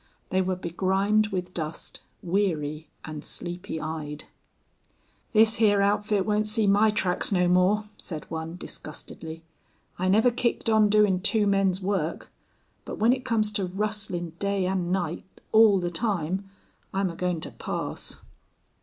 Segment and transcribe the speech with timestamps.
[0.31, 4.23] They were begrimed with dust, weary, and sleepy eyed.
[5.31, 9.43] "This hyar outfit won't see my tracks no more," said one, disgustedly.
[9.99, 12.31] "I never kicked on doin' two men's work.
[12.83, 16.49] But when it comes to rustlin' day and night, all the time,
[16.91, 18.21] I'm a goin' to pass."